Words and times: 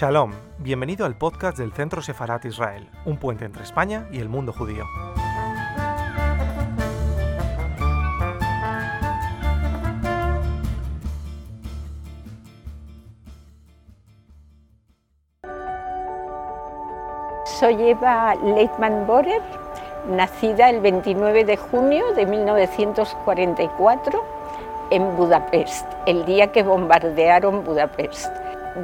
Shalom, 0.00 0.32
bienvenido 0.56 1.04
al 1.04 1.14
podcast 1.14 1.58
del 1.58 1.74
Centro 1.74 2.00
Sefarat 2.00 2.46
Israel, 2.46 2.88
un 3.04 3.18
puente 3.18 3.44
entre 3.44 3.64
España 3.64 4.08
y 4.10 4.18
el 4.18 4.30
mundo 4.30 4.50
judío. 4.50 4.86
Soy 17.44 17.90
Eva 17.90 18.34
Leitman 18.36 19.06
Borer, 19.06 19.42
nacida 20.08 20.70
el 20.70 20.80
29 20.80 21.44
de 21.44 21.58
junio 21.58 22.14
de 22.14 22.24
1944 22.24 24.24
en 24.92 25.14
Budapest, 25.14 25.86
el 26.06 26.24
día 26.24 26.52
que 26.52 26.62
bombardearon 26.62 27.64
Budapest. 27.64 28.32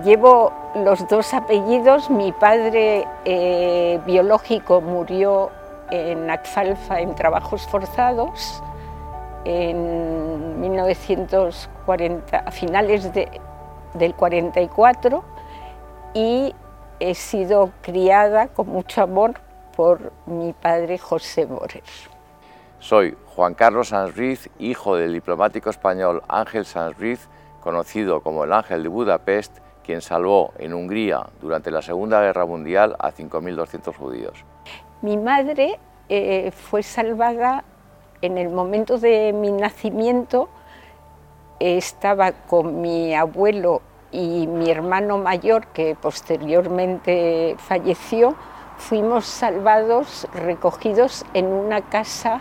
Llevo 0.04 0.65
los 0.84 1.06
dos 1.08 1.32
apellidos, 1.32 2.10
mi 2.10 2.32
padre 2.32 3.06
eh, 3.24 4.00
biológico 4.04 4.80
murió 4.80 5.50
en 5.90 6.28
Axalfa 6.30 7.00
en 7.00 7.14
trabajos 7.14 7.66
forzados 7.66 8.62
en 9.44 10.60
1940, 10.60 12.38
a 12.38 12.50
finales 12.50 13.10
del 13.12 14.14
44 14.14 15.24
y 16.14 16.54
he 16.98 17.14
sido 17.14 17.70
criada 17.82 18.48
con 18.48 18.68
mucho 18.68 19.02
amor 19.02 19.34
por 19.76 20.12
mi 20.26 20.52
padre 20.52 20.98
José 20.98 21.44
Borer. 21.46 21.84
Soy 22.80 23.16
Juan 23.34 23.54
Carlos 23.54 23.88
Sanz 23.88 24.48
hijo 24.58 24.96
del 24.96 25.12
diplomático 25.12 25.70
español 25.70 26.22
Ángel 26.28 26.66
Sanz 26.66 26.96
conocido 27.60 28.20
como 28.20 28.44
el 28.44 28.52
Ángel 28.52 28.82
de 28.82 28.88
Budapest, 28.88 29.58
quien 29.86 30.02
salvó 30.02 30.52
en 30.58 30.74
Hungría 30.74 31.24
durante 31.40 31.70
la 31.70 31.80
Segunda 31.80 32.20
Guerra 32.20 32.44
Mundial 32.44 32.96
a 32.98 33.12
5.200 33.12 33.94
judíos. 33.94 34.44
Mi 35.00 35.16
madre 35.16 35.78
eh, 36.08 36.50
fue 36.50 36.82
salvada 36.82 37.64
en 38.20 38.36
el 38.36 38.48
momento 38.48 38.98
de 38.98 39.32
mi 39.32 39.52
nacimiento, 39.52 40.48
estaba 41.60 42.32
con 42.32 42.80
mi 42.80 43.14
abuelo 43.14 43.80
y 44.10 44.46
mi 44.46 44.70
hermano 44.70 45.18
mayor, 45.18 45.68
que 45.68 45.94
posteriormente 45.94 47.54
falleció, 47.58 48.34
fuimos 48.78 49.26
salvados, 49.26 50.26
recogidos 50.34 51.24
en 51.34 51.46
una 51.46 51.82
casa 51.82 52.40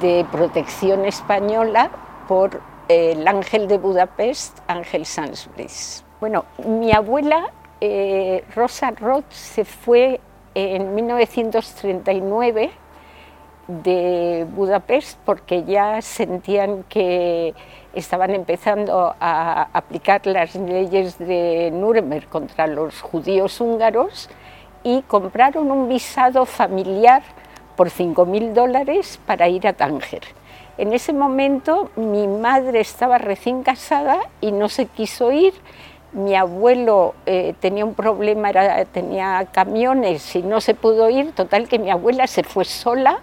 de 0.00 0.26
protección 0.32 1.04
española 1.04 1.90
por 2.26 2.60
el 2.88 3.26
ángel 3.28 3.68
de 3.68 3.78
Budapest, 3.78 4.58
Ángel 4.66 5.06
Sansbris. 5.06 6.05
Bueno, 6.18 6.46
mi 6.64 6.92
abuela 6.92 7.50
eh, 7.80 8.42
Rosa 8.54 8.90
Roth 8.90 9.30
se 9.30 9.66
fue 9.66 10.18
en 10.54 10.94
1939 10.94 12.70
de 13.68 14.46
Budapest 14.50 15.18
porque 15.26 15.64
ya 15.64 16.00
sentían 16.00 16.84
que 16.84 17.54
estaban 17.92 18.30
empezando 18.30 19.14
a 19.20 19.68
aplicar 19.74 20.26
las 20.26 20.54
leyes 20.54 21.18
de 21.18 21.70
Nuremberg 21.70 22.28
contra 22.30 22.66
los 22.66 23.02
judíos 23.02 23.60
húngaros 23.60 24.30
y 24.82 25.02
compraron 25.02 25.70
un 25.70 25.86
visado 25.86 26.46
familiar 26.46 27.22
por 27.76 27.90
5.000 27.90 28.54
dólares 28.54 29.20
para 29.26 29.48
ir 29.48 29.66
a 29.66 29.74
Tánger. 29.74 30.22
En 30.78 30.92
ese 30.92 31.12
momento 31.12 31.90
mi 31.96 32.26
madre 32.26 32.80
estaba 32.80 33.18
recién 33.18 33.62
casada 33.62 34.18
y 34.40 34.52
no 34.52 34.68
se 34.68 34.86
quiso 34.86 35.32
ir. 35.32 35.54
Mi 36.12 36.34
abuelo 36.34 37.14
eh, 37.26 37.54
tenía 37.60 37.84
un 37.84 37.94
problema, 37.94 38.50
tenía 38.92 39.46
camiones 39.52 40.34
y 40.34 40.42
no 40.42 40.60
se 40.60 40.74
pudo 40.74 41.10
ir. 41.10 41.32
Total 41.32 41.68
que 41.68 41.78
mi 41.78 41.90
abuela 41.90 42.26
se 42.26 42.42
fue 42.42 42.64
sola 42.64 43.18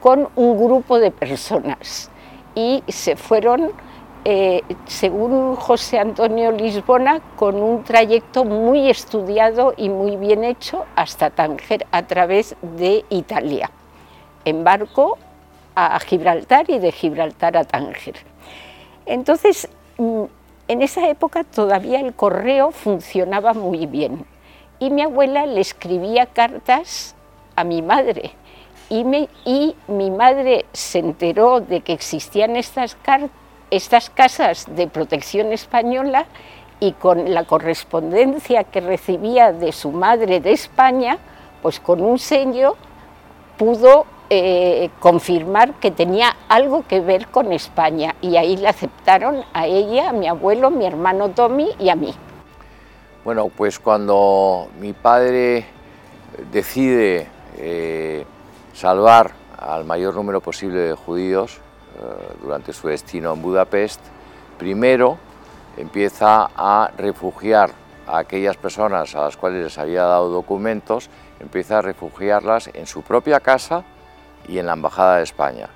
con 0.00 0.28
un 0.36 0.56
grupo 0.56 0.98
de 0.98 1.10
personas 1.10 2.10
y 2.54 2.82
se 2.88 3.16
fueron 3.16 3.72
eh, 4.24 4.62
según 4.86 5.56
José 5.56 5.98
Antonio 5.98 6.50
Lisbona, 6.50 7.20
con 7.36 7.56
un 7.56 7.84
trayecto 7.84 8.44
muy 8.44 8.90
estudiado 8.90 9.74
y 9.76 9.88
muy 9.88 10.16
bien 10.16 10.44
hecho 10.44 10.84
hasta 10.96 11.30
Tánger 11.30 11.86
a 11.92 12.06
través 12.06 12.56
de 12.60 13.04
Italia, 13.10 13.70
en 14.44 14.64
barco 14.64 15.18
a 15.74 15.98
Gibraltar 16.00 16.68
y 16.68 16.78
de 16.78 16.92
Gibraltar 16.92 17.56
a 17.56 17.64
Tánger. 17.64 18.16
Entonces, 19.06 19.68
mm, 19.96 20.24
en 20.68 20.82
esa 20.82 21.08
época 21.08 21.44
todavía 21.44 22.00
el 22.00 22.14
correo 22.14 22.70
funcionaba 22.70 23.54
muy 23.54 23.86
bien 23.86 24.24
y 24.78 24.90
mi 24.90 25.02
abuela 25.02 25.46
le 25.46 25.60
escribía 25.60 26.26
cartas 26.26 27.16
a 27.56 27.64
mi 27.64 27.82
madre 27.82 28.32
y, 28.90 29.04
mi 29.86 30.10
madre 30.10 30.64
se 30.72 31.00
enteró 31.00 31.60
de 31.60 31.80
que 31.80 31.92
existían 31.92 32.56
estas 32.56 32.96
estas 33.70 34.08
casas 34.08 34.64
de 34.74 34.86
protección 34.88 35.52
española 35.52 36.26
y 36.80 36.92
con 36.92 37.34
la 37.34 37.44
correspondencia 37.44 38.64
que 38.64 38.80
recibía 38.80 39.52
de 39.52 39.72
su 39.72 39.90
madre 39.92 40.40
de 40.40 40.52
España, 40.52 41.18
pues 41.60 41.80
con 41.80 42.00
un 42.00 42.18
sello 42.18 42.76
pudo 43.58 44.06
eh, 44.30 44.90
confirmar 45.00 45.74
que 45.74 45.90
tenía 45.90 46.36
algo 46.48 46.84
que 46.86 47.00
ver 47.00 47.28
con 47.28 47.50
España 47.52 48.14
y 48.20 48.36
ahí 48.36 48.58
la 48.58 48.70
aceptaron 48.70 49.42
a 49.54 49.66
ella, 49.66 50.10
a 50.10 50.12
mi 50.12 50.28
abuelo, 50.28 50.70
mi 50.70 50.84
hermano 50.84 51.30
Tommy 51.30 51.70
y 51.78 51.88
a 51.88 51.96
mí. 51.96 52.14
Bueno, 53.24 53.48
pues 53.48 53.78
cuando 53.78 54.68
mi 54.80 54.92
padre 54.92 55.64
decide 56.52 57.26
eh, 57.56 58.26
salvar 58.74 59.32
al 59.58 59.84
mayor 59.84 60.14
número 60.14 60.40
posible 60.40 60.78
de 60.80 60.94
judíos, 60.94 61.58
eh, 61.96 62.34
durante 62.42 62.72
su 62.72 62.88
destino 62.88 63.32
en 63.32 63.42
Budapest, 63.42 64.00
primero 64.58 65.16
empieza 65.76 66.50
a 66.54 66.90
refugiar 66.96 67.70
a 68.06 68.18
aquellas 68.18 68.56
personas 68.56 69.14
a 69.14 69.22
las 69.22 69.36
cuales 69.36 69.64
les 69.64 69.78
había 69.78 70.02
dado 70.02 70.28
documentos, 70.28 71.08
empieza 71.40 71.78
a 71.78 71.82
refugiarlas 71.82 72.70
en 72.74 72.86
su 72.86 73.02
propia 73.02 73.40
casa 73.40 73.84
y 74.48 74.58
en 74.58 74.66
la 74.66 74.72
Embajada 74.72 75.18
de 75.18 75.24
España. 75.24 75.68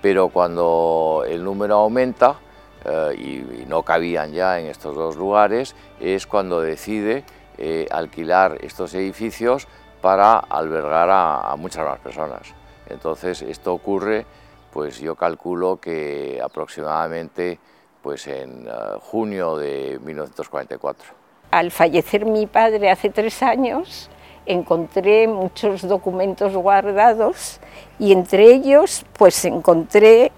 Pero 0.00 0.28
cuando 0.28 1.24
el 1.26 1.44
número 1.44 1.76
aumenta 1.76 2.36
eh, 2.84 3.14
y, 3.18 3.64
no 3.66 3.82
cabían 3.82 4.32
ya 4.32 4.60
en 4.60 4.66
estos 4.66 4.94
dos 4.94 5.16
lugares, 5.16 5.74
es 6.00 6.26
cuando 6.26 6.60
decide 6.60 7.24
eh, 7.58 7.86
alquilar 7.90 8.58
estos 8.62 8.94
edificios 8.94 9.66
para 10.00 10.38
albergar 10.38 11.08
a, 11.10 11.54
muchas 11.56 11.84
más 11.84 11.98
personas. 11.98 12.54
Entonces 12.88 13.42
esto 13.42 13.74
ocurre 13.74 14.24
pues 14.72 15.00
yo 15.00 15.16
calculo 15.16 15.78
que 15.80 16.40
aproximadamente 16.42 17.58
pues 18.02 18.26
en 18.28 18.66
eh, 18.66 18.70
junio 19.00 19.56
de 19.56 19.98
1944. 20.02 21.14
Al 21.50 21.70
fallecer 21.70 22.24
mi 22.24 22.46
padre 22.46 22.90
hace 22.90 23.10
tres 23.10 23.42
años, 23.42 24.08
encontré 24.48 25.28
muchos 25.28 25.86
documentos 25.86 26.54
guardados 26.54 27.60
y 27.98 28.12
entre 28.12 28.50
ellos 28.52 29.04
pues 29.16 29.44
encontré 29.44 30.32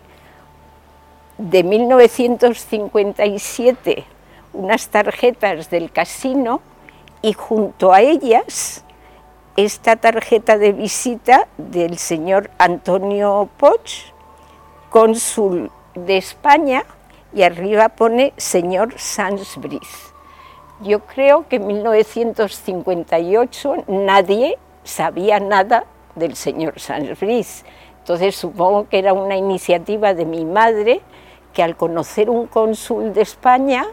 de 1.39 1.63
1957 1.63 4.05
unas 4.53 4.89
tarjetas 4.89 5.71
del 5.71 5.93
casino 5.93 6.61
y 7.23 7.33
junto 7.33 7.93
a 7.93 8.03
ellas 8.03 8.85
esta 9.57 9.97
tarjeta 9.97 10.59
de 10.59 10.73
visita 10.73 11.49
del 11.57 11.99
señor 11.99 12.51
Antonio 12.59 13.49
Poch, 13.59 14.13
cónsul 14.91 15.71
de 15.95 16.17
España 16.17 16.85
y 17.33 17.43
arriba 17.43 17.91
pone 17.91 18.33
señor 18.37 18.95
Sansbris. 18.97 20.10
Yo 20.83 21.01
creo 21.01 21.47
que 21.49 21.57
en 21.57 21.67
1958 21.67 23.85
nadie 23.89 24.57
sabía 24.85 25.41
nada 25.41 25.85
del 26.15 26.37
señor 26.37 26.81
Sansbris. 26.81 27.65
Entonces 27.99 28.37
supongo 28.37 28.89
que 28.89 28.99
era 28.99 29.13
una 29.13 29.37
iniciativa 29.37 30.15
de 30.15 30.25
mi 30.25 30.45
madre 30.45 31.01
que 31.53 31.63
al 31.63 31.77
conocer 31.77 32.31
un 32.31 32.47
cónsul 32.47 33.13
de 33.13 33.23
España, 33.23 33.85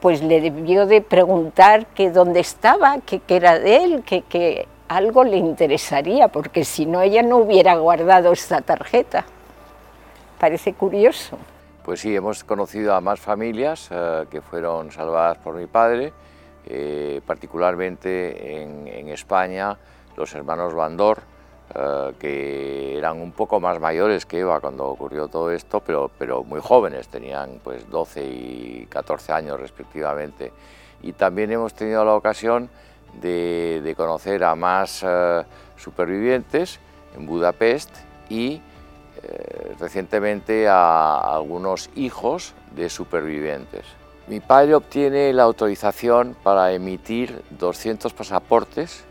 pues 0.00 0.22
le 0.22 0.40
debió 0.40 0.86
de 0.86 1.02
preguntar 1.02 1.86
que 1.86 2.10
dónde 2.10 2.40
estaba, 2.40 2.98
que 2.98 3.20
era 3.28 3.58
de 3.58 3.76
él, 3.76 4.02
que, 4.04 4.22
que 4.22 4.66
algo 4.88 5.24
le 5.24 5.36
interesaría, 5.36 6.28
porque 6.28 6.64
si 6.64 6.86
no 6.86 7.02
ella 7.02 7.22
no 7.22 7.38
hubiera 7.38 7.76
guardado 7.76 8.32
esta 8.32 8.60
tarjeta 8.60 9.26
parece 10.38 10.72
curioso. 10.72 11.38
Pues 11.86 12.00
sí, 12.00 12.16
hemos 12.16 12.42
conocido 12.42 12.96
a 12.96 13.00
más 13.00 13.20
familias 13.20 13.90
eh, 13.92 14.24
que 14.28 14.40
fueron 14.40 14.90
salvadas 14.90 15.38
por 15.38 15.54
mi 15.54 15.68
padre, 15.68 16.12
eh, 16.66 17.20
particularmente 17.24 18.60
en, 18.60 19.08
España, 19.08 19.78
los 20.16 20.34
hermanos 20.34 20.74
Bandor, 20.74 21.22
eh, 21.72 22.12
que 22.18 22.98
eran 22.98 23.20
un 23.20 23.30
poco 23.30 23.60
más 23.60 23.78
mayores 23.78 24.26
que 24.26 24.40
Eva 24.40 24.58
cuando 24.58 24.84
ocurrió 24.84 25.28
todo 25.28 25.52
esto, 25.52 25.78
pero, 25.78 26.10
pero 26.18 26.42
muy 26.42 26.58
jóvenes, 26.60 27.06
tenían 27.06 27.60
pues 27.62 27.88
12 27.88 28.24
y 28.24 28.86
14 28.90 29.32
años 29.32 29.60
respectivamente. 29.60 30.52
y 31.04 31.12
también 31.12 31.52
hemos 31.52 31.72
tenido 31.72 32.04
la 32.04 32.16
ocasión 32.16 32.68
de, 33.20 33.94
conocer 33.96 34.42
a 34.42 34.56
más 34.56 35.04
eh, 35.06 35.44
supervivientes 35.76 36.80
en 37.16 37.26
Budapest 37.26 37.94
y 38.28 38.60
eh, 39.28 39.74
recientemente 39.80 40.68
a 40.68 41.16
algunos 41.16 41.90
hijos 41.96 42.54
de 42.76 42.88
supervivientes. 42.88 43.84
Mi 44.28 44.38
padre 44.38 44.76
obtiene 44.76 45.32
la 45.32 45.42
autorización 45.42 46.36
para 46.44 46.72
emitir 46.72 47.42
200 47.50 48.12
pasaportes 48.12 49.04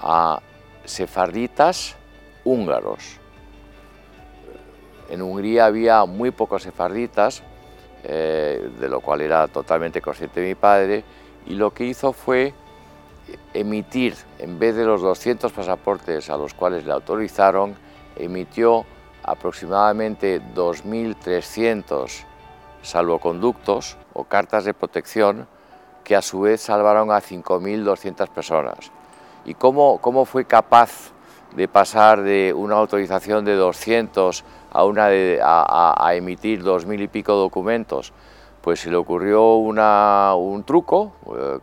a 0.00 0.40
sefarditas 0.84 1.96
húngaros. 2.42 3.18
En 5.10 5.20
Hungría 5.20 5.66
había 5.66 6.06
muy 6.06 6.30
pocos 6.30 6.62
sefarditas, 6.62 7.42
eh, 8.04 8.70
de 8.80 8.88
lo 8.88 9.00
cual 9.00 9.20
era 9.20 9.46
totalmente 9.48 10.00
consciente 10.00 10.40
mi 10.40 10.54
padre, 10.54 11.04
y 11.46 11.54
lo 11.54 11.74
que 11.74 11.84
hizo 11.84 12.14
fue 12.14 12.54
emitir, 13.52 14.14
en 14.38 14.58
vez 14.58 14.74
de 14.74 14.86
los 14.86 15.02
200 15.02 15.52
pasaportes 15.52 16.30
a 16.30 16.38
los 16.38 16.54
cuales 16.54 16.86
le 16.86 16.92
autorizaron, 16.92 17.74
emitió 18.16 18.86
aproximadamente 19.30 20.40
2.300 20.54 22.24
salvoconductos 22.82 23.96
o 24.14 24.24
cartas 24.24 24.64
de 24.64 24.74
protección 24.74 25.46
que 26.04 26.16
a 26.16 26.22
su 26.22 26.40
vez 26.40 26.62
salvaron 26.62 27.10
a 27.10 27.20
5.200 27.20 28.28
personas. 28.28 28.90
¿Y 29.44 29.54
cómo, 29.54 29.98
cómo 29.98 30.24
fue 30.24 30.46
capaz 30.46 31.12
de 31.54 31.68
pasar 31.68 32.22
de 32.22 32.52
una 32.54 32.76
autorización 32.76 33.44
de 33.44 33.54
200 33.54 34.44
a, 34.70 34.84
una 34.84 35.06
a, 35.06 36.14
emitir 36.14 36.62
2.000 36.64 37.02
y 37.02 37.08
pico 37.08 37.34
documentos? 37.34 38.12
Pues 38.62 38.80
se 38.80 38.90
le 38.90 38.96
ocurrió 38.96 39.56
un 39.56 40.64
truco 40.64 41.12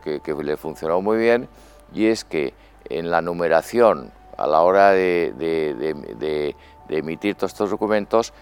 eh, 0.04 0.20
que, 0.22 0.34
le 0.34 0.56
funcionó 0.56 1.00
muy 1.02 1.18
bien 1.18 1.48
y 1.92 2.06
es 2.06 2.24
que 2.24 2.54
en 2.88 3.10
la 3.10 3.20
numeración 3.20 4.12
a 4.36 4.46
la 4.46 4.60
hora 4.60 4.90
de, 4.90 5.32
de 5.36 6.54
emitir 6.88 7.34
todos 7.34 7.52
estos 7.52 7.70
documentos 7.70 8.32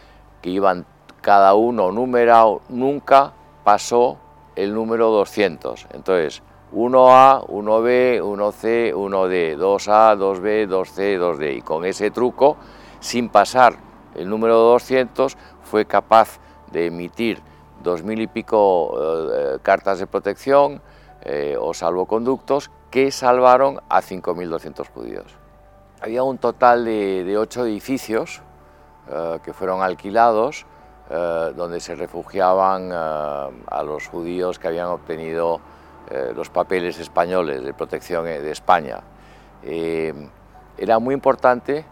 que 0.43 0.51
iban 0.51 0.87
cada 1.21 1.55
uno 1.55 1.91
numerado, 1.91 2.61
nunca 2.69 3.33
pasó 3.65 4.19
el 4.57 4.75
número 4.75 5.11
200. 5.11 5.87
Entonces, 5.95 6.43
1A, 6.73 7.47
1B, 7.47 8.21
1C, 8.21 8.93
1D, 8.93 9.57
2A, 9.57 10.17
2B, 10.19 10.69
2C, 10.69 11.19
2D. 11.19 11.57
Y 11.57 11.63
con 11.63 11.85
ese 11.85 12.11
truco, 12.11 12.57
sin 13.01 13.29
pasar 13.29 13.77
el 14.15 14.29
número 14.29 14.59
200, 14.59 15.37
fue 15.63 15.87
capaz 15.87 16.41
de 16.71 16.87
emitir 16.87 17.41
dos 17.83 18.03
mil 18.03 18.21
y 18.21 18.27
pico 18.27 18.97
eh, 18.99 19.59
cartas 19.63 19.99
de 19.99 20.07
protección 20.07 20.83
eh, 21.23 21.57
o 21.59 21.73
salvoconductos 21.75 22.71
que 22.91 23.11
salvaron 23.11 23.81
a 23.89 24.03
5.200 24.03 24.89
judíos. 24.89 25.44
Había 26.05 26.23
un 26.23 26.37
total 26.37 26.85
de, 26.85 27.35
ocho 27.39 27.65
edificios 27.65 28.43
eh, 29.11 29.39
que 29.43 29.55
fueron 29.55 29.81
alquilados, 29.81 30.67
eh, 31.09 31.53
donde 31.57 31.81
se 31.81 31.95
refugiaban 31.95 32.91
eh, 32.93 32.95
a 32.95 33.83
los 33.83 34.09
judíos 34.09 34.59
que 34.59 34.69
habían 34.69 34.89
obtenido 34.89 35.61
los 36.37 36.51
papeles 36.51 36.99
españoles 36.99 37.65
de 37.65 37.73
protección 37.73 38.27
de 38.27 38.51
España. 38.51 39.01
era 39.63 40.99
muy 40.99 41.15
importante 41.15 41.87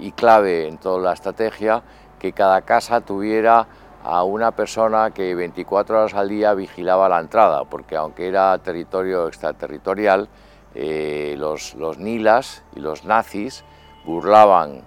y 0.00 0.10
clave 0.12 0.66
en 0.66 0.78
toda 0.78 0.98
la 0.98 1.12
estrategia 1.12 1.82
que 2.18 2.32
cada 2.32 2.62
casa 2.62 3.02
tuviera 3.02 3.66
a 4.02 4.24
una 4.24 4.52
persona 4.52 5.10
que 5.10 5.34
24 5.34 5.98
horas 5.98 6.14
al 6.14 6.30
día 6.30 6.54
vigilaba 6.54 7.06
la 7.10 7.20
entrada, 7.20 7.64
porque 7.66 7.96
aunque 7.96 8.28
era 8.28 8.56
territorio 8.56 9.28
extraterritorial, 9.28 10.30
eh, 10.74 11.36
los, 11.38 11.76
nilas 11.98 12.64
y 12.74 12.80
los 12.80 13.04
nazis 13.04 13.64
burlaban 14.04 14.82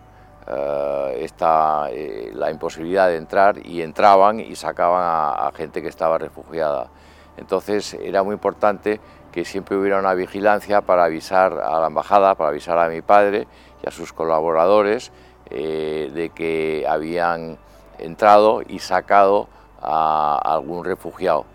eh, 0.45 1.19
esta, 1.21 1.87
eh, 1.91 2.31
la 2.33 2.51
imposibilidad 2.51 3.07
de 3.07 3.15
entrar 3.15 3.65
y 3.65 3.81
entraban 3.81 4.41
y 4.41 4.55
sacaban 4.57 5.03
a, 5.03 5.49
gente 5.55 5.81
que 5.81 5.87
estaba 5.87 6.17
refugiada. 6.17 6.89
Entonces 7.37 7.93
era 7.93 8.21
muy 8.23 8.33
importante 8.33 8.99
que 9.31 9.45
siempre 9.45 9.77
hubiera 9.77 9.99
una 9.99 10.13
vigilancia 10.13 10.81
para 10.81 11.05
avisar 11.05 11.53
a 11.53 11.79
la 11.79 11.87
embajada, 11.87 12.35
para 12.35 12.49
avisar 12.49 12.77
a 12.79 12.89
mi 12.89 13.01
padre 13.01 13.47
y 13.83 13.87
a 13.87 13.91
sus 13.91 14.11
colaboradores 14.11 15.11
de 15.49 16.31
que 16.35 16.85
habían 16.89 17.57
entrado 17.99 18.61
y 18.67 18.79
sacado 18.79 19.47
a 19.81 20.37
algún 20.43 20.83
refugiado. 20.83 21.45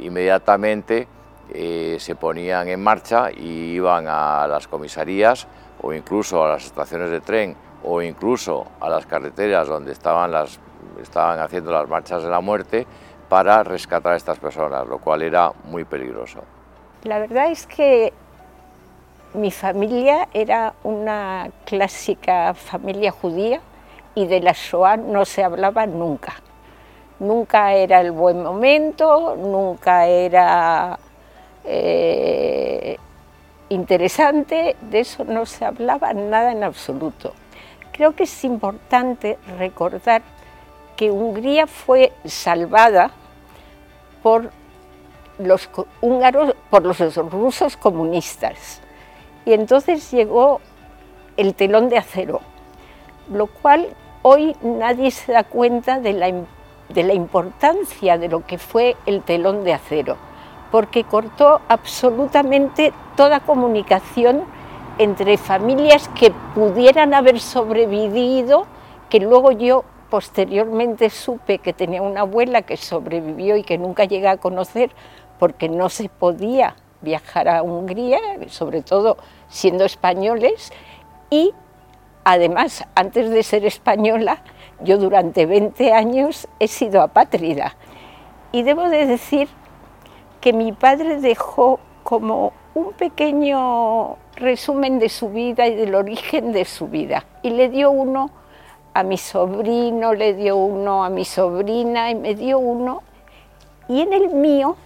inmediatamente 0.00 1.06
eh, 1.54 1.96
se 1.98 2.14
ponían 2.14 2.68
en 2.68 2.82
marcha 2.82 3.30
y 3.30 3.74
iban 3.74 4.06
a 4.08 4.46
las 4.46 4.68
comisarías 4.68 5.46
o 5.82 5.92
incluso 5.92 6.44
a 6.44 6.48
las 6.48 6.66
estaciones 6.66 7.10
de 7.10 7.20
tren 7.20 7.56
o 7.84 8.00
incluso 8.00 8.66
a 8.80 8.88
las 8.88 9.06
carreteras 9.06 9.68
donde 9.68 9.92
estaban, 9.92 10.30
las, 10.30 10.58
estaban 11.00 11.40
haciendo 11.40 11.72
las 11.72 11.88
marchas 11.88 12.22
de 12.22 12.30
la 12.30 12.40
muerte 12.40 12.86
para 13.28 13.62
rescatar 13.62 14.12
a 14.12 14.16
estas 14.16 14.38
personas, 14.38 14.86
lo 14.86 14.98
cual 14.98 15.22
era 15.22 15.52
muy 15.64 15.84
peligroso. 15.84 16.40
La 17.04 17.18
verdad 17.18 17.50
es 17.50 17.66
que 17.66 18.12
mi 19.34 19.50
familia 19.50 20.28
era 20.32 20.74
una 20.84 21.50
clásica 21.64 22.54
familia 22.54 23.10
judía 23.10 23.60
y 24.14 24.26
de 24.26 24.40
la 24.40 24.52
Shoah 24.52 24.98
no 24.98 25.24
se 25.24 25.42
hablaba 25.42 25.86
nunca. 25.86 26.34
Nunca 27.18 27.72
era 27.72 28.00
el 28.00 28.12
buen 28.12 28.42
momento, 28.42 29.36
nunca 29.36 30.06
era 30.06 30.98
eh, 31.64 32.96
interesante, 33.68 34.76
de 34.80 35.00
eso 35.00 35.24
no 35.24 35.46
se 35.46 35.64
hablaba 35.64 36.12
nada 36.12 36.52
en 36.52 36.64
absoluto. 36.64 37.32
Creo 37.92 38.14
que 38.14 38.24
es 38.24 38.44
importante 38.44 39.38
recordar 39.58 40.22
que 40.96 41.10
Hungría 41.10 41.66
fue 41.66 42.12
salvada 42.24 43.10
por 44.22 44.50
los 45.38 45.68
húngaros, 46.00 46.54
por 46.70 46.84
los 46.84 46.98
rusos 47.16 47.76
comunistas. 47.76 48.80
Y 49.44 49.52
entonces 49.52 50.10
llegó 50.10 50.60
el 51.36 51.54
telón 51.54 51.88
de 51.88 51.98
acero, 51.98 52.40
lo 53.30 53.46
cual 53.46 53.88
hoy 54.22 54.54
nadie 54.62 55.10
se 55.10 55.32
da 55.32 55.44
cuenta 55.44 55.98
de 55.98 56.12
la, 56.12 56.32
de 56.88 57.02
la 57.02 57.14
importancia 57.14 58.18
de 58.18 58.28
lo 58.28 58.46
que 58.46 58.58
fue 58.58 58.96
el 59.06 59.22
telón 59.22 59.64
de 59.64 59.72
acero 59.74 60.31
porque 60.72 61.04
cortó 61.04 61.60
absolutamente 61.68 62.94
toda 63.14 63.40
comunicación 63.40 64.42
entre 64.98 65.36
familias 65.36 66.08
que 66.18 66.32
pudieran 66.54 67.12
haber 67.12 67.38
sobrevivido, 67.38 68.66
que 69.10 69.20
luego 69.20 69.52
yo 69.52 69.84
posteriormente 70.08 71.10
supe 71.10 71.58
que 71.58 71.74
tenía 71.74 72.00
una 72.00 72.22
abuela 72.22 72.62
que 72.62 72.78
sobrevivió 72.78 73.56
y 73.56 73.64
que 73.64 73.76
nunca 73.76 74.04
llegué 74.04 74.28
a 74.28 74.38
conocer 74.38 74.90
porque 75.38 75.68
no 75.68 75.90
se 75.90 76.08
podía 76.08 76.74
viajar 77.02 77.48
a 77.48 77.62
Hungría, 77.62 78.18
sobre 78.48 78.80
todo 78.80 79.18
siendo 79.48 79.84
españoles, 79.84 80.72
y 81.28 81.52
además, 82.24 82.84
antes 82.94 83.28
de 83.28 83.42
ser 83.42 83.66
española, 83.66 84.42
yo 84.80 84.96
durante 84.96 85.44
20 85.44 85.92
años 85.92 86.48
he 86.60 86.68
sido 86.68 87.02
apátrida. 87.02 87.76
Y 88.52 88.62
debo 88.62 88.88
de 88.88 89.06
decir 89.06 89.48
que 90.42 90.52
mi 90.52 90.72
padre 90.72 91.20
dejó 91.20 91.78
como 92.02 92.52
un 92.74 92.92
pequeño 92.94 94.16
resumen 94.34 94.98
de 94.98 95.08
su 95.08 95.30
vida 95.30 95.68
y 95.68 95.76
del 95.76 95.94
origen 95.94 96.52
de 96.52 96.64
su 96.64 96.88
vida. 96.88 97.24
Y 97.42 97.50
le 97.50 97.68
dio 97.68 97.92
uno 97.92 98.28
a 98.92 99.04
mi 99.04 99.16
sobrino, 99.18 100.12
le 100.14 100.34
dio 100.34 100.56
uno 100.56 101.04
a 101.04 101.10
mi 101.10 101.24
sobrina 101.24 102.10
y 102.10 102.16
me 102.16 102.34
dio 102.34 102.58
uno. 102.58 103.04
Y 103.88 104.00
en 104.00 104.12
el 104.12 104.30
mío, 104.30 104.76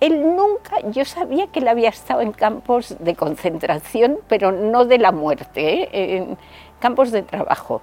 él 0.00 0.34
nunca, 0.34 0.80
yo 0.88 1.04
sabía 1.04 1.46
que 1.48 1.60
él 1.60 1.68
había 1.68 1.90
estado 1.90 2.22
en 2.22 2.32
campos 2.32 2.96
de 2.98 3.14
concentración, 3.14 4.18
pero 4.28 4.50
no 4.50 4.86
de 4.86 4.96
la 4.96 5.12
muerte, 5.12 5.82
¿eh? 5.82 6.16
en 6.16 6.38
campos 6.80 7.10
de 7.10 7.22
trabajo. 7.22 7.82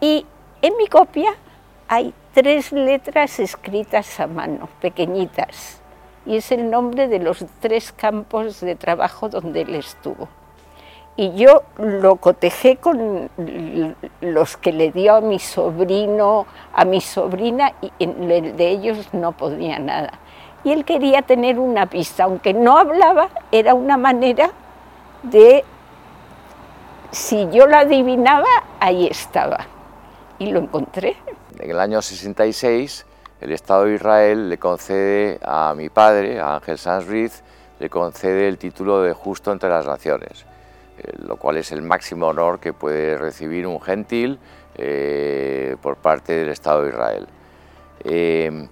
Y 0.00 0.24
en 0.62 0.76
mi 0.76 0.86
copia 0.86 1.32
hay 1.88 2.14
tres 2.32 2.70
letras 2.70 3.40
escritas 3.40 4.20
a 4.20 4.28
mano, 4.28 4.68
pequeñitas 4.80 5.82
y 6.28 6.36
es 6.36 6.52
el 6.52 6.70
nombre 6.70 7.08
de 7.08 7.20
los 7.20 7.42
tres 7.58 7.90
campos 7.90 8.60
de 8.60 8.76
trabajo 8.76 9.30
donde 9.30 9.62
él 9.62 9.74
estuvo. 9.74 10.28
Y 11.16 11.34
yo 11.34 11.62
lo 11.78 12.16
cotejé 12.16 12.76
con 12.76 13.30
los 14.20 14.56
que 14.58 14.72
le 14.72 14.92
dio 14.92 15.16
a 15.16 15.20
mi 15.22 15.38
sobrino, 15.38 16.46
a 16.74 16.84
mi 16.84 17.00
sobrina, 17.00 17.72
y 17.98 18.06
de 18.06 18.68
ellos 18.68 19.08
no 19.14 19.32
podía 19.32 19.78
nada. 19.78 20.12
Y 20.64 20.72
él 20.72 20.84
quería 20.84 21.22
tener 21.22 21.58
una 21.58 21.86
pista, 21.86 22.24
aunque 22.24 22.52
no 22.52 22.76
hablaba, 22.76 23.30
era 23.50 23.72
una 23.72 23.96
manera 23.96 24.50
de, 25.22 25.64
si 27.10 27.48
yo 27.50 27.66
lo 27.66 27.78
adivinaba, 27.78 28.46
ahí 28.80 29.06
estaba. 29.06 29.66
Y 30.38 30.50
lo 30.50 30.60
encontré. 30.60 31.16
En 31.58 31.70
el 31.70 31.80
año 31.80 32.02
66 32.02 33.06
el 33.40 33.52
Estado 33.52 33.84
de 33.84 33.94
Israel 33.94 34.48
le 34.48 34.58
concede 34.58 35.38
a 35.42 35.74
mi 35.76 35.88
padre, 35.88 36.40
a 36.40 36.56
Ángel 36.56 36.78
Sanz 36.78 37.06
Ruiz, 37.06 37.42
le 37.78 37.88
concede 37.88 38.48
el 38.48 38.58
título 38.58 39.02
de 39.02 39.12
justo 39.12 39.52
entre 39.52 39.68
las 39.68 39.86
naciones, 39.86 40.44
eh, 40.98 41.12
lo 41.18 41.36
cual 41.36 41.58
es 41.58 41.70
el 41.72 41.82
máximo 41.82 42.26
honor 42.26 42.58
que 42.58 42.72
puede 42.72 43.16
recibir 43.16 43.66
un 43.66 43.80
gentil 43.80 44.38
eh, 44.76 45.76
por 45.80 45.96
parte 45.96 46.32
del 46.32 46.48
Estado 46.48 46.82
de 46.82 46.88
Israel. 46.90 47.28
Eh, 48.04 48.68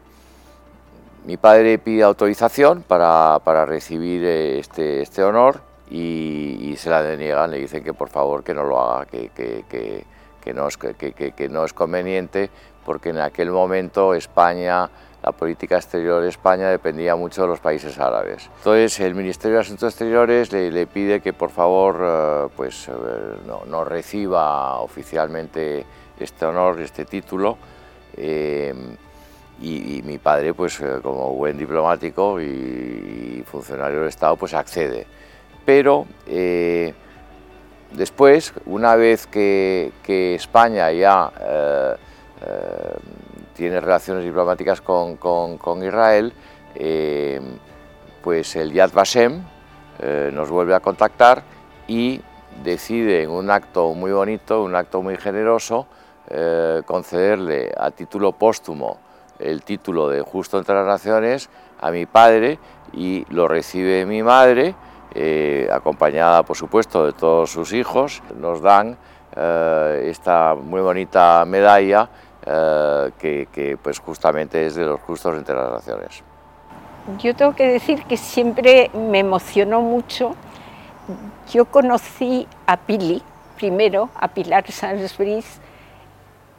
mi 1.24 1.36
padre 1.36 1.78
pide 1.78 2.04
autorización 2.04 2.82
para, 2.82 3.38
recibir 3.66 4.24
este, 4.24 5.02
este 5.02 5.24
honor 5.24 5.60
y, 5.90 6.74
se 6.76 6.90
la 6.90 7.02
deniegan, 7.02 7.50
le 7.50 7.58
dicen 7.58 7.82
que 7.82 7.94
por 7.94 8.08
favor 8.08 8.44
que 8.44 8.54
no 8.54 8.64
lo 8.64 8.80
haga, 8.80 9.06
que, 9.06 9.30
que, 9.30 10.04
no, 10.54 10.68
es, 10.68 10.76
que, 10.76 11.48
no 11.50 11.64
es 11.64 11.72
conveniente, 11.72 12.50
porque 12.84 13.10
en 13.10 13.18
aquel 13.18 13.50
momento 13.50 14.14
España 14.14 14.88
la 15.22 15.32
política 15.32 15.76
exterior 15.76 16.22
de 16.22 16.28
España 16.28 16.68
dependía 16.70 17.16
mucho 17.16 17.42
de 17.42 17.48
los 17.48 17.58
países 17.58 17.98
árabes. 17.98 18.48
Entonces 18.58 19.00
el 19.00 19.16
Ministerio 19.16 19.56
de 19.56 19.62
Asuntos 19.62 19.92
Exteriores 19.92 20.52
le, 20.52 20.86
pide 20.86 21.20
que 21.20 21.32
por 21.32 21.50
favor 21.50 21.98
eh, 22.00 22.48
pues, 22.54 22.88
eh, 22.88 22.92
no, 23.66 23.84
reciba 23.84 24.78
oficialmente 24.78 25.84
este 26.20 26.46
honor, 26.46 26.80
este 26.80 27.04
título. 27.04 27.58
Eh, 28.16 28.72
y, 29.60 30.02
mi 30.04 30.18
padre, 30.18 30.52
pues 30.52 30.78
como 31.02 31.32
buen 31.32 31.56
diplomático 31.56 32.40
y, 32.40 33.42
funcionario 33.46 34.00
del 34.00 34.08
Estado, 34.08 34.36
pues 34.36 34.54
accede. 34.54 35.06
Pero 35.64 36.06
después, 37.96 38.52
una 38.66 38.94
vez 38.94 39.26
que, 39.26 39.92
España 40.36 40.92
ya 40.92 41.32
tiene 43.56 43.80
relaciones 43.80 44.24
diplomáticas 44.24 44.80
con, 44.82 45.82
Israel, 45.82 46.32
eh, 46.74 47.40
pues 48.22 48.54
el 48.56 48.72
Yad 48.72 48.92
Vashem 48.92 49.42
eh, 49.98 50.30
nos 50.32 50.50
vuelve 50.50 50.74
a 50.74 50.80
contactar 50.80 51.42
y 51.88 52.20
decide 52.62 53.22
en 53.22 53.30
un 53.30 53.50
acto 53.50 53.94
muy 53.94 54.12
bonito, 54.12 54.62
un 54.62 54.74
acto 54.74 55.00
muy 55.00 55.16
generoso, 55.16 55.86
eh, 56.28 56.82
concederle 56.84 57.72
a 57.76 57.90
título 57.90 58.32
póstumo 58.32 58.98
el 59.38 59.62
título 59.62 60.08
de 60.08 60.22
Justo 60.22 60.58
entre 60.58 60.74
las 60.74 60.86
Naciones 60.86 61.48
a 61.80 61.90
mi 61.90 62.04
padre 62.06 62.58
y 62.92 63.24
lo 63.30 63.48
recibe 63.48 64.04
mi 64.06 64.22
madre, 64.22 64.74
acompañada 65.72 66.42
por 66.42 66.56
supuesto 66.56 67.06
de 67.06 67.12
todos 67.12 67.50
sus 67.50 67.72
hijos, 67.72 68.22
nos 68.38 68.60
dan 68.60 68.96
esta 69.34 70.54
muy 70.54 70.80
bonita 70.80 71.44
medalla 71.46 72.08
eh, 72.48 73.10
que, 73.18 73.76
pues 73.82 73.98
justamente 73.98 74.66
es 74.66 74.76
de 74.76 74.84
los 74.84 75.00
justos 75.00 75.36
entre 75.36 75.56
las 75.56 75.68
naciones. 75.68 76.22
Yo 77.18 77.34
tengo 77.34 77.56
que 77.56 77.66
decir 77.66 78.04
que 78.04 78.16
siempre 78.16 78.88
me 78.94 79.18
emocionó 79.18 79.80
mucho. 79.80 80.36
Yo 81.52 81.64
conocí 81.64 82.46
a 82.68 82.76
Pili, 82.76 83.20
primero, 83.56 84.10
a 84.14 84.28
Pilar 84.28 84.70
Sansbris, 84.70 85.60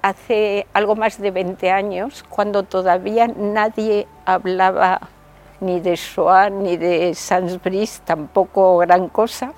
hace 0.02 0.68
algo 0.74 0.98
más 0.98 1.22
de 1.22 1.32
20 1.32 1.72
años, 1.72 2.26
cuando 2.28 2.64
todavía 2.64 3.28
nadie 3.28 4.08
hablaba 4.26 5.00
ni 5.60 5.80
de 5.80 5.96
Shoah 5.96 6.50
ni 6.50 6.78
de 6.78 7.14
Sansbris, 7.14 8.02
tampoco 8.06 8.78
gran 8.78 9.10
cosa. 9.10 9.54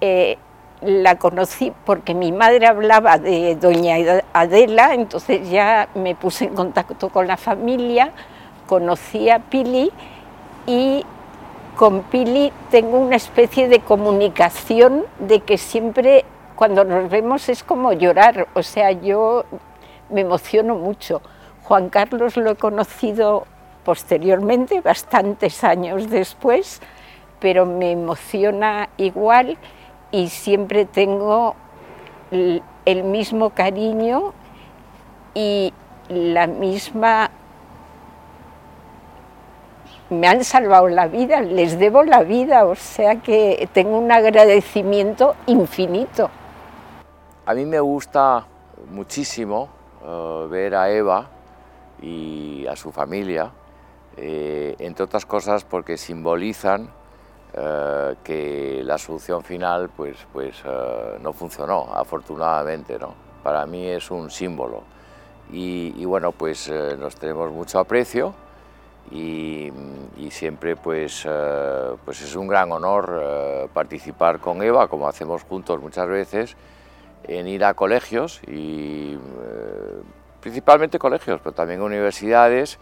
Eh, 0.00 0.38
la 0.82 1.16
conocí 1.16 1.72
porque 1.84 2.14
mi 2.14 2.32
madre 2.32 2.66
hablaba 2.66 3.18
de 3.18 3.56
doña 3.56 3.96
Adela, 4.32 4.94
entonces 4.94 5.48
ya 5.48 5.88
me 5.94 6.14
puse 6.14 6.44
en 6.44 6.54
contacto 6.54 7.08
con 7.08 7.26
la 7.26 7.36
familia, 7.36 8.10
conocí 8.66 9.30
a 9.30 9.38
Pili 9.38 9.90
y 10.66 11.04
con 11.76 12.02
Pili 12.02 12.52
tengo 12.70 12.98
una 12.98 13.16
especie 13.16 13.68
de 13.68 13.80
comunicación 13.80 15.04
de 15.18 15.40
que 15.40 15.56
siempre 15.56 16.24
cuando 16.56 16.84
nos 16.84 17.10
vemos 17.10 17.48
es 17.48 17.62
como 17.62 17.92
llorar, 17.92 18.48
o 18.54 18.62
sea, 18.62 18.90
yo 18.92 19.44
me 20.10 20.22
emociono 20.22 20.74
mucho. 20.74 21.20
Juan 21.64 21.88
Carlos 21.88 22.36
lo 22.36 22.52
he 22.52 22.56
conocido 22.56 23.46
posteriormente, 23.86 24.80
bastantes 24.80 25.62
años 25.62 26.10
después, 26.10 26.82
pero 27.38 27.64
me 27.64 27.92
emociona 27.92 28.88
igual 28.96 29.56
y 30.10 30.28
siempre 30.28 30.86
tengo 30.86 31.54
el 32.32 33.04
mismo 33.04 33.50
cariño 33.50 34.32
y 35.34 35.72
la 36.08 36.48
misma... 36.48 37.30
Me 40.10 40.26
han 40.26 40.42
salvado 40.42 40.88
la 40.88 41.06
vida, 41.06 41.40
les 41.40 41.78
debo 41.78 42.02
la 42.02 42.24
vida, 42.24 42.64
o 42.64 42.74
sea 42.74 43.16
que 43.22 43.68
tengo 43.72 43.98
un 43.98 44.10
agradecimiento 44.10 45.36
infinito. 45.46 46.28
A 47.44 47.54
mí 47.54 47.64
me 47.64 47.78
gusta 47.78 48.44
muchísimo 48.90 49.68
eh, 50.04 50.46
ver 50.50 50.74
a 50.74 50.90
Eva 50.90 51.28
y 52.02 52.66
a 52.66 52.76
su 52.76 52.92
familia, 52.92 53.50
eh, 54.16 54.74
entre 54.78 55.04
otras 55.04 55.26
cosas 55.26 55.64
porque 55.64 55.98
simbolizan 55.98 56.88
eh, 57.52 58.14
que 58.24 58.80
la 58.82 58.96
solución 58.96 59.42
final 59.42 59.90
pues, 59.94 60.16
pues 60.32 60.56
eh, 60.64 61.18
no 61.20 61.32
funcionó, 61.32 61.88
afortunadamente. 61.92 62.98
¿no? 62.98 63.14
Para 63.42 63.66
mí 63.66 63.86
es 63.86 64.10
un 64.10 64.30
símbolo. 64.30 64.82
Y, 65.52 66.04
bueno, 66.04 66.32
pues 66.32 66.68
nos 66.98 67.14
tenemos 67.14 67.52
mucho 67.52 67.78
aprecio 67.78 68.34
y, 69.12 69.70
siempre 70.30 70.74
pues, 70.74 71.24
pues 72.04 72.20
es 72.20 72.34
un 72.34 72.48
gran 72.48 72.72
honor 72.72 73.70
participar 73.72 74.40
con 74.40 74.60
Eva, 74.60 74.88
como 74.88 75.06
hacemos 75.06 75.44
juntos 75.44 75.80
muchas 75.80 76.08
veces, 76.08 76.56
en 77.22 77.46
ir 77.46 77.64
a 77.64 77.74
colegios 77.74 78.40
y 78.48 79.16
principalmente 80.40 80.98
colegios, 80.98 81.40
pero 81.40 81.54
también 81.54 81.80
universidades, 81.80 82.80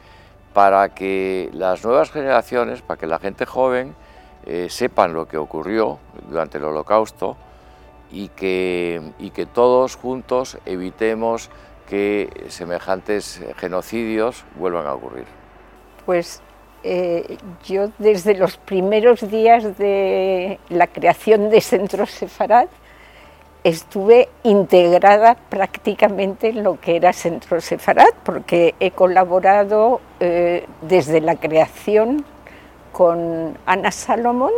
para 0.55 0.95
que 0.95 1.51
las 1.53 1.85
nuevas 1.85 2.11
generaciones, 2.11 2.81
para 2.81 2.99
que 2.99 3.07
la 3.07 3.19
gente 3.19 3.45
joven, 3.45 3.95
eh, 4.47 4.69
sepan 4.71 5.13
lo 5.13 5.27
que 5.27 5.37
ocurrió 5.37 5.99
durante 6.29 6.59
el 6.59 6.65
holocausto 6.65 7.37
y 8.11 8.29
que, 8.29 9.03
y 9.19 9.31
que 9.31 9.45
todos 9.45 9.97
juntos 9.97 10.57
evitemos 10.65 11.51
que 11.89 12.47
semejantes 12.49 13.43
genocidios 13.57 14.45
vuelvan 14.57 14.87
a 14.87 14.95
ocurrir. 14.95 15.27
Pues 16.07 16.41
eh, 16.83 17.39
yo 17.65 17.91
desde 17.99 18.35
los 18.35 18.57
primeros 18.59 19.29
días 19.31 19.77
de 19.79 20.61
la 20.69 20.87
creación 20.87 21.51
de 21.51 21.61
Centro 21.61 22.07
Sefarad 22.07 22.69
estuve 23.65 24.29
integrada 24.43 25.37
prácticamente 25.49 26.51
en 26.51 26.63
lo 26.63 26.79
que 26.79 26.97
era 26.97 27.15
Centro 27.15 27.61
Sefarad, 27.63 28.13
porque 28.23 28.75
he 28.79 28.91
colaborado 28.91 30.03
eh, 30.21 30.67
desde 30.83 31.23
la 31.23 31.37
creación 31.37 32.27
con 32.93 33.57
Ana 33.65 33.91
Salomón 33.91 34.53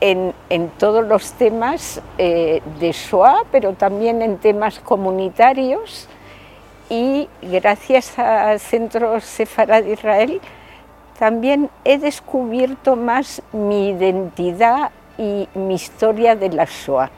en, 0.00 0.34
todos 0.78 1.06
los 1.06 1.32
temas 1.32 2.02
eh, 2.18 2.62
de 2.78 2.92
Shoah, 2.92 3.44
pero 3.50 3.72
también 3.72 4.20
en 4.20 4.36
temas 4.36 4.78
comunitarios 4.78 6.06
y 6.90 7.28
gracias 7.40 8.18
a 8.18 8.58
Centro 8.58 9.18
Sefarad 9.20 9.84
Israel 9.84 10.40
también 11.18 11.70
he 11.84 11.96
descubierto 11.96 12.94
más 12.94 13.42
mi 13.52 13.88
identidad 13.88 14.90
y 15.16 15.48
mi 15.54 15.74
historia 15.74 16.36
de 16.36 16.50
la 16.50 16.66
Shoah. 16.66 17.10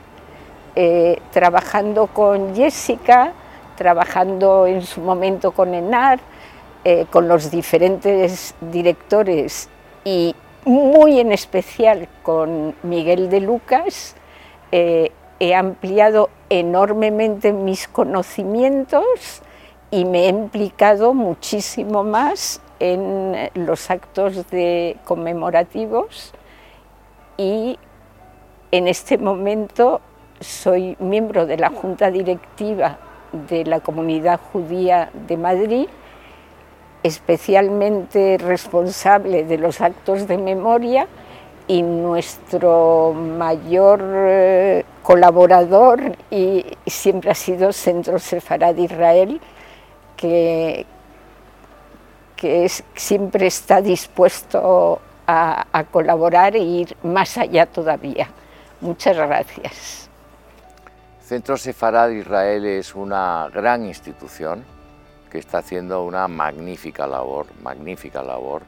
Eh, 0.80 1.20
trabajando 1.32 2.06
con 2.06 2.54
Jessica, 2.54 3.32
trabajando 3.76 4.68
en 4.68 4.82
su 4.82 5.00
momento 5.00 5.50
con 5.50 5.74
Enar, 5.74 6.20
eh, 6.84 7.04
con 7.10 7.26
los 7.26 7.50
diferentes 7.50 8.54
directores 8.60 9.68
y 10.04 10.36
muy 10.64 11.18
en 11.18 11.32
especial 11.32 12.06
con 12.22 12.76
Miguel 12.84 13.28
de 13.28 13.40
Lucas, 13.40 14.14
eh, 14.70 15.10
he 15.40 15.52
ampliado 15.52 16.30
enormemente 16.48 17.52
mis 17.52 17.88
conocimientos 17.88 19.42
y 19.90 20.04
me 20.04 20.26
he 20.26 20.28
implicado 20.28 21.12
muchísimo 21.12 22.04
más 22.04 22.62
en 22.78 23.50
los 23.54 23.90
actos 23.90 24.48
de 24.50 24.96
conmemorativos 25.04 26.32
y 27.36 27.80
en 28.70 28.86
este 28.86 29.18
momento 29.18 30.02
soy 30.40 30.96
miembro 30.98 31.46
de 31.46 31.56
la 31.56 31.70
Junta 31.70 32.10
Directiva 32.10 32.98
de 33.48 33.64
la 33.64 33.80
Comunidad 33.80 34.40
Judía 34.52 35.10
de 35.26 35.36
Madrid 35.36 35.88
especialmente 37.02 38.38
responsable 38.38 39.44
de 39.44 39.58
los 39.58 39.80
actos 39.80 40.26
de 40.26 40.36
memoria 40.38 41.06
y 41.66 41.82
nuestro 41.82 43.14
mayor 43.14 44.02
eh, 44.02 44.84
colaborador 45.02 46.16
y 46.30 46.64
siempre 46.86 47.30
ha 47.30 47.34
sido 47.34 47.72
Centro 47.72 48.18
Sefarad 48.18 48.76
Israel, 48.76 49.40
que 50.16 50.86
que 52.38 52.70
siempre 52.94 53.48
está 53.48 53.82
dispuesto 53.82 55.00
a, 55.26 55.84
colaborar 55.90 56.54
e 56.54 56.60
ir 56.60 56.96
más 57.02 57.36
allá 57.36 57.66
todavía. 57.66 58.28
Muchas 58.80 59.16
gracias. 59.16 60.07
Centro 61.28 61.58
Sefarad 61.58 62.08
Israel 62.08 62.64
es 62.64 62.94
una 62.94 63.50
gran 63.52 63.84
institución 63.84 64.64
que 65.30 65.36
está 65.36 65.58
haciendo 65.58 66.02
una 66.02 66.26
magnífica 66.26 67.06
labor, 67.06 67.48
magnífica 67.62 68.22
labor, 68.22 68.62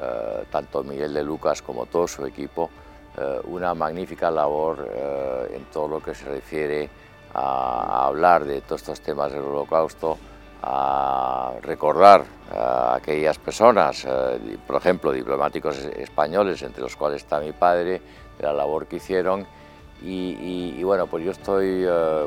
eh, 0.00 0.44
tanto 0.48 0.84
Miguel 0.84 1.12
de 1.12 1.24
Lucas 1.24 1.62
como 1.62 1.86
todo 1.86 2.06
su 2.06 2.24
equipo, 2.24 2.70
eh, 3.18 3.40
una 3.46 3.74
magnífica 3.74 4.30
labor 4.30 4.88
eh, 4.88 5.56
en 5.56 5.64
todo 5.64 5.88
lo 5.88 6.00
que 6.00 6.14
se 6.14 6.26
refiere 6.26 6.88
a, 7.34 8.06
hablar 8.06 8.44
de 8.44 8.60
todos 8.60 8.82
estos 8.82 9.00
temas 9.00 9.32
del 9.32 9.42
holocausto, 9.42 10.16
a 10.62 11.54
recordar 11.60 12.24
a 12.52 12.94
aquellas 12.94 13.36
personas, 13.38 14.06
por 14.64 14.76
ejemplo, 14.76 15.10
diplomáticos 15.10 15.76
españoles, 15.78 16.62
entre 16.62 16.82
los 16.82 16.94
cuales 16.94 17.22
está 17.22 17.40
mi 17.40 17.50
padre, 17.50 18.00
de 18.38 18.44
la 18.44 18.52
labor 18.52 18.86
que 18.86 18.96
hicieron. 18.96 19.44
Y, 20.02 20.82
bueno, 20.82 21.06
pues 21.06 21.24
yo 21.24 21.32
estoy 21.32 21.86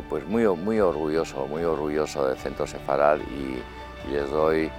pues 0.10 0.26
muy, 0.28 0.48
muy 0.48 0.80
orgulloso, 0.80 1.48
muy 1.48 1.64
orgulloso 1.64 2.28
del 2.28 2.38
Centro 2.38 2.68
Sefarad 2.68 3.20
y, 3.20 3.62
les 4.12 4.30
doy 4.32 4.72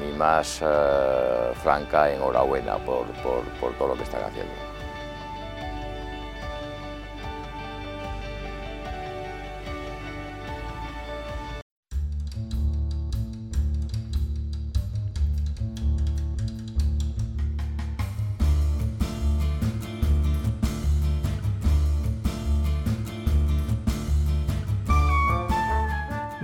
mi 0.00 0.16
más 0.16 0.62
franca 1.62 2.10
enhorabuena 2.12 2.78
por, 2.78 3.06
por 3.60 3.72
todo 3.74 3.88
lo 3.88 3.94
que 3.94 4.04
están 4.04 4.22
haciendo. 4.24 4.69